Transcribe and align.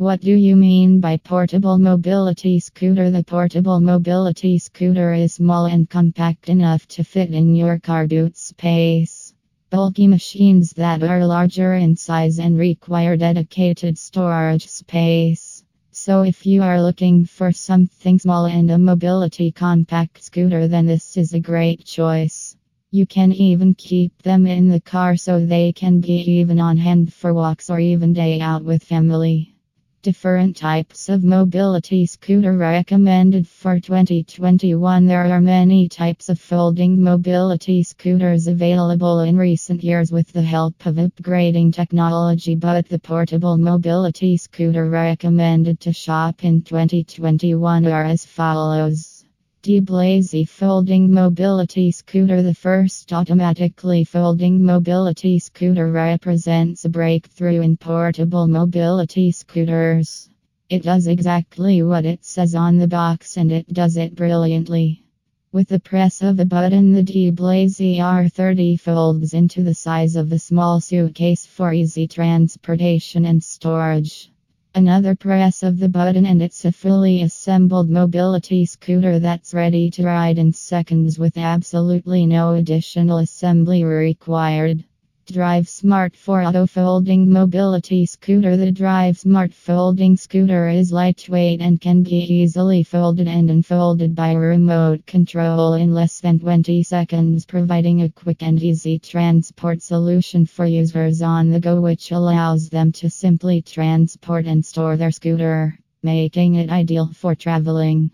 What 0.00 0.22
do 0.22 0.32
you 0.34 0.56
mean 0.56 0.98
by 1.00 1.18
portable 1.18 1.76
mobility 1.76 2.58
scooter? 2.58 3.10
The 3.10 3.22
portable 3.22 3.80
mobility 3.80 4.58
scooter 4.58 5.12
is 5.12 5.34
small 5.34 5.66
and 5.66 5.90
compact 5.90 6.48
enough 6.48 6.88
to 6.94 7.04
fit 7.04 7.32
in 7.32 7.54
your 7.54 7.78
car 7.78 8.06
boot 8.06 8.34
space. 8.38 9.34
Bulky 9.68 10.08
machines 10.08 10.72
that 10.72 11.02
are 11.02 11.26
larger 11.26 11.74
in 11.74 11.96
size 11.96 12.38
and 12.38 12.56
require 12.56 13.14
dedicated 13.18 13.98
storage 13.98 14.68
space. 14.68 15.64
So, 15.90 16.22
if 16.22 16.46
you 16.46 16.62
are 16.62 16.80
looking 16.80 17.26
for 17.26 17.52
something 17.52 18.18
small 18.18 18.46
and 18.46 18.70
a 18.70 18.78
mobility 18.78 19.52
compact 19.52 20.24
scooter, 20.24 20.66
then 20.66 20.86
this 20.86 21.18
is 21.18 21.34
a 21.34 21.40
great 21.40 21.84
choice. 21.84 22.56
You 22.90 23.04
can 23.04 23.32
even 23.32 23.74
keep 23.74 24.22
them 24.22 24.46
in 24.46 24.70
the 24.70 24.80
car 24.80 25.16
so 25.16 25.44
they 25.44 25.74
can 25.74 26.00
be 26.00 26.22
even 26.40 26.58
on 26.58 26.78
hand 26.78 27.12
for 27.12 27.34
walks 27.34 27.68
or 27.68 27.78
even 27.78 28.14
day 28.14 28.40
out 28.40 28.64
with 28.64 28.82
family. 28.82 29.56
Different 30.02 30.56
types 30.56 31.10
of 31.10 31.24
mobility 31.24 32.06
scooter 32.06 32.56
recommended 32.56 33.46
for 33.46 33.78
2021. 33.78 35.04
There 35.04 35.30
are 35.30 35.42
many 35.42 35.90
types 35.90 36.30
of 36.30 36.40
folding 36.40 37.02
mobility 37.02 37.82
scooters 37.82 38.46
available 38.46 39.20
in 39.20 39.36
recent 39.36 39.84
years 39.84 40.10
with 40.10 40.32
the 40.32 40.40
help 40.40 40.86
of 40.86 40.94
upgrading 40.94 41.74
technology, 41.74 42.54
but 42.54 42.88
the 42.88 42.98
portable 42.98 43.58
mobility 43.58 44.38
scooter 44.38 44.88
recommended 44.88 45.80
to 45.80 45.92
shop 45.92 46.44
in 46.44 46.62
2021 46.62 47.86
are 47.86 48.04
as 48.04 48.24
follows. 48.24 49.09
Di 49.62 49.78
Blasi 49.78 50.48
Folding 50.48 51.12
Mobility 51.12 51.90
Scooter 51.90 52.40
The 52.40 52.54
first 52.54 53.12
automatically 53.12 54.04
folding 54.04 54.64
mobility 54.64 55.38
scooter 55.38 55.92
represents 55.92 56.86
a 56.86 56.88
breakthrough 56.88 57.60
in 57.60 57.76
portable 57.76 58.48
mobility 58.48 59.30
scooters. 59.30 60.30
It 60.70 60.82
does 60.82 61.06
exactly 61.06 61.82
what 61.82 62.06
it 62.06 62.24
says 62.24 62.54
on 62.54 62.78
the 62.78 62.88
box 62.88 63.36
and 63.36 63.52
it 63.52 63.70
does 63.70 63.98
it 63.98 64.14
brilliantly. 64.14 65.04
With 65.52 65.68
the 65.68 65.78
press 65.78 66.22
of 66.22 66.40
a 66.40 66.46
button, 66.46 66.94
the 66.94 67.02
Di 67.02 67.30
Blasi 67.30 67.98
R30 67.98 68.80
folds 68.80 69.34
into 69.34 69.62
the 69.62 69.74
size 69.74 70.16
of 70.16 70.32
a 70.32 70.38
small 70.38 70.80
suitcase 70.80 71.44
for 71.44 71.74
easy 71.74 72.08
transportation 72.08 73.26
and 73.26 73.44
storage. 73.44 74.32
Another 74.72 75.16
press 75.16 75.64
of 75.64 75.80
the 75.80 75.88
button 75.88 76.24
and 76.24 76.40
it's 76.40 76.64
a 76.64 76.70
fully 76.70 77.22
assembled 77.22 77.90
mobility 77.90 78.64
scooter 78.64 79.18
that's 79.18 79.52
ready 79.52 79.90
to 79.90 80.04
ride 80.04 80.38
in 80.38 80.52
seconds 80.52 81.18
with 81.18 81.36
absolutely 81.36 82.24
no 82.24 82.54
additional 82.54 83.18
assembly 83.18 83.82
required. 83.82 84.84
Drive 85.30 85.68
Smart 85.68 86.16
for 86.16 86.42
auto 86.42 86.66
folding 86.66 87.30
mobility 87.30 88.04
scooter. 88.04 88.56
The 88.56 88.72
Drive 88.72 89.16
Smart 89.16 89.54
folding 89.54 90.16
scooter 90.16 90.68
is 90.68 90.90
lightweight 90.90 91.60
and 91.60 91.80
can 91.80 92.02
be 92.02 92.16
easily 92.16 92.82
folded 92.82 93.28
and 93.28 93.48
unfolded 93.48 94.16
by 94.16 94.32
remote 94.32 95.06
control 95.06 95.74
in 95.74 95.94
less 95.94 96.20
than 96.20 96.40
20 96.40 96.82
seconds, 96.82 97.46
providing 97.46 98.02
a 98.02 98.08
quick 98.08 98.42
and 98.42 98.60
easy 98.60 98.98
transport 98.98 99.82
solution 99.82 100.46
for 100.46 100.66
users 100.66 101.22
on 101.22 101.50
the 101.50 101.60
go, 101.60 101.80
which 101.80 102.10
allows 102.10 102.68
them 102.68 102.90
to 102.92 103.08
simply 103.08 103.62
transport 103.62 104.46
and 104.46 104.64
store 104.64 104.96
their 104.96 105.12
scooter, 105.12 105.78
making 106.02 106.56
it 106.56 106.70
ideal 106.70 107.06
for 107.14 107.36
traveling. 107.36 108.10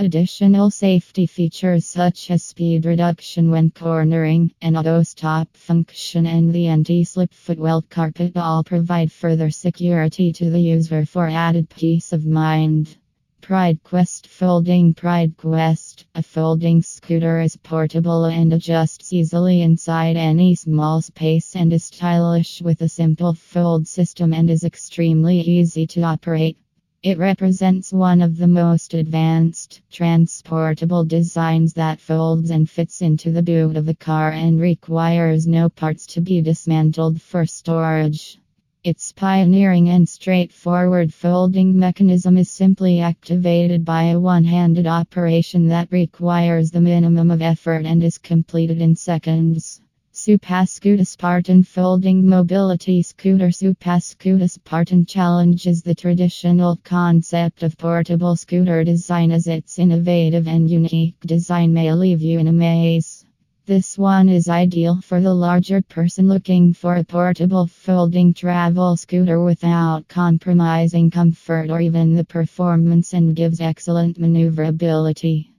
Additional 0.00 0.70
safety 0.70 1.26
features 1.26 1.84
such 1.84 2.30
as 2.30 2.44
speed 2.44 2.86
reduction 2.86 3.50
when 3.50 3.72
cornering, 3.72 4.52
an 4.62 4.76
auto 4.76 5.02
stop 5.02 5.48
function, 5.56 6.24
and 6.24 6.52
the 6.52 6.68
anti 6.68 7.02
slip 7.02 7.34
footwell 7.34 7.82
carpet 7.82 8.36
all 8.36 8.62
provide 8.62 9.10
further 9.10 9.50
security 9.50 10.32
to 10.32 10.50
the 10.50 10.60
user 10.60 11.04
for 11.04 11.26
added 11.26 11.68
peace 11.68 12.12
of 12.12 12.24
mind. 12.24 12.96
Pride 13.40 13.82
Quest 13.82 14.28
Folding 14.28 14.94
Pride 14.94 15.36
Quest, 15.36 16.06
a 16.14 16.22
folding 16.22 16.80
scooter 16.80 17.40
is 17.40 17.56
portable 17.56 18.26
and 18.26 18.52
adjusts 18.52 19.12
easily 19.12 19.62
inside 19.62 20.16
any 20.16 20.54
small 20.54 21.02
space 21.02 21.56
and 21.56 21.72
is 21.72 21.82
stylish 21.82 22.62
with 22.62 22.82
a 22.82 22.88
simple 22.88 23.34
fold 23.34 23.88
system 23.88 24.32
and 24.32 24.48
is 24.48 24.62
extremely 24.62 25.40
easy 25.40 25.88
to 25.88 26.02
operate. 26.02 26.56
It 27.04 27.16
represents 27.16 27.92
one 27.92 28.20
of 28.20 28.38
the 28.38 28.48
most 28.48 28.92
advanced 28.92 29.82
transportable 29.88 31.04
designs 31.04 31.74
that 31.74 32.00
folds 32.00 32.50
and 32.50 32.68
fits 32.68 33.02
into 33.02 33.30
the 33.30 33.40
boot 33.40 33.76
of 33.76 33.88
a 33.88 33.94
car 33.94 34.32
and 34.32 34.60
requires 34.60 35.46
no 35.46 35.68
parts 35.68 36.06
to 36.08 36.20
be 36.20 36.42
dismantled 36.42 37.22
for 37.22 37.46
storage. 37.46 38.40
Its 38.82 39.12
pioneering 39.12 39.88
and 39.88 40.08
straightforward 40.08 41.14
folding 41.14 41.78
mechanism 41.78 42.36
is 42.36 42.50
simply 42.50 42.98
activated 42.98 43.84
by 43.84 44.06
a 44.06 44.18
one 44.18 44.42
handed 44.42 44.88
operation 44.88 45.68
that 45.68 45.92
requires 45.92 46.72
the 46.72 46.80
minimum 46.80 47.30
of 47.30 47.40
effort 47.40 47.86
and 47.86 48.02
is 48.02 48.18
completed 48.18 48.80
in 48.80 48.96
seconds. 48.96 49.80
SupaScoota 50.18 51.06
Spartan 51.06 51.62
Folding 51.62 52.26
Mobility 52.26 53.02
Scooter 53.02 53.50
SupaScoota 53.50 54.50
Spartan 54.50 55.06
challenges 55.06 55.80
the 55.80 55.94
traditional 55.94 56.74
concept 56.82 57.62
of 57.62 57.78
portable 57.78 58.34
scooter 58.34 58.82
design 58.82 59.30
as 59.30 59.46
its 59.46 59.78
innovative 59.78 60.48
and 60.48 60.68
unique 60.68 61.14
design 61.20 61.72
may 61.72 61.92
leave 61.92 62.20
you 62.20 62.40
in 62.40 62.48
a 62.48 62.52
maze. 62.52 63.24
This 63.64 63.96
one 63.96 64.28
is 64.28 64.48
ideal 64.48 65.00
for 65.02 65.20
the 65.20 65.32
larger 65.32 65.80
person 65.82 66.26
looking 66.26 66.72
for 66.72 66.96
a 66.96 67.04
portable 67.04 67.68
folding 67.68 68.34
travel 68.34 68.96
scooter 68.96 69.40
without 69.44 70.08
compromising 70.08 71.12
comfort 71.12 71.70
or 71.70 71.80
even 71.80 72.16
the 72.16 72.24
performance 72.24 73.12
and 73.12 73.36
gives 73.36 73.60
excellent 73.60 74.18
maneuverability. 74.18 75.52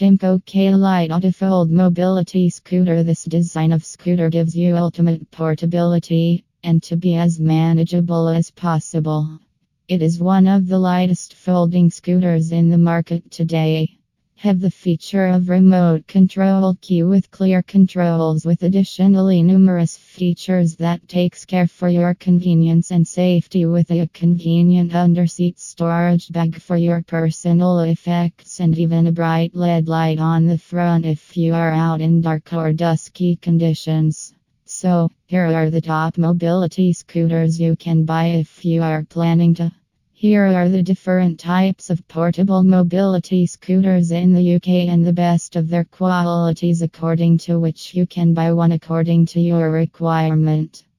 Kymco 0.00 0.42
K-Lite 0.46 1.10
Autofold 1.10 1.68
Mobility 1.68 2.48
Scooter 2.48 3.02
This 3.02 3.24
design 3.24 3.70
of 3.70 3.84
scooter 3.84 4.30
gives 4.30 4.56
you 4.56 4.74
ultimate 4.74 5.30
portability 5.30 6.42
and 6.64 6.82
to 6.84 6.96
be 6.96 7.16
as 7.16 7.38
manageable 7.38 8.30
as 8.30 8.50
possible. 8.50 9.38
It 9.88 10.00
is 10.00 10.18
one 10.18 10.46
of 10.46 10.68
the 10.68 10.78
lightest 10.78 11.34
folding 11.34 11.90
scooters 11.90 12.50
in 12.50 12.70
the 12.70 12.78
market 12.78 13.30
today 13.30 13.99
have 14.40 14.58
the 14.58 14.70
feature 14.70 15.26
of 15.26 15.50
remote 15.50 16.06
control 16.06 16.74
key 16.80 17.02
with 17.02 17.30
clear 17.30 17.60
controls 17.60 18.46
with 18.46 18.62
additionally 18.62 19.42
numerous 19.42 19.98
features 19.98 20.76
that 20.76 21.06
takes 21.06 21.44
care 21.44 21.66
for 21.66 21.90
your 21.90 22.14
convenience 22.14 22.90
and 22.90 23.06
safety 23.06 23.66
with 23.66 23.90
a 23.90 24.08
convenient 24.14 24.92
underseat 24.92 25.58
storage 25.58 26.32
bag 26.32 26.58
for 26.58 26.78
your 26.78 27.02
personal 27.02 27.80
effects 27.80 28.60
and 28.60 28.78
even 28.78 29.06
a 29.08 29.12
bright 29.12 29.54
LED 29.54 29.86
light 29.86 30.18
on 30.18 30.46
the 30.46 30.56
front 30.56 31.04
if 31.04 31.36
you 31.36 31.52
are 31.52 31.72
out 31.72 32.00
in 32.00 32.22
dark 32.22 32.50
or 32.54 32.72
dusky 32.72 33.36
conditions. 33.36 34.32
So, 34.64 35.10
here 35.26 35.44
are 35.54 35.68
the 35.68 35.82
top 35.82 36.16
mobility 36.16 36.94
scooters 36.94 37.60
you 37.60 37.76
can 37.76 38.06
buy 38.06 38.28
if 38.28 38.64
you 38.64 38.82
are 38.82 39.04
planning 39.04 39.52
to 39.56 39.70
here 40.20 40.44
are 40.44 40.68
the 40.68 40.82
different 40.82 41.40
types 41.40 41.88
of 41.88 42.06
portable 42.06 42.62
mobility 42.62 43.46
scooters 43.46 44.10
in 44.10 44.34
the 44.34 44.56
UK 44.56 44.68
and 44.92 45.02
the 45.02 45.14
best 45.14 45.56
of 45.56 45.66
their 45.66 45.84
qualities 45.84 46.82
according 46.82 47.38
to 47.38 47.58
which 47.58 47.94
you 47.94 48.06
can 48.06 48.34
buy 48.34 48.52
one 48.52 48.72
according 48.72 49.24
to 49.24 49.40
your 49.40 49.70
requirement. 49.70 50.84